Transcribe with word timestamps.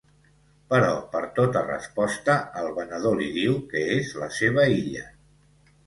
Però 0.71 0.87
per 1.11 1.21
tota 1.41 1.63
resposta 1.67 2.39
el 2.65 2.73
venedor 2.81 3.21
li 3.23 3.31
diu 3.39 3.57
que 3.75 3.87
és 4.01 4.15
la 4.25 4.35
seva 4.43 4.69
illa. 4.83 5.11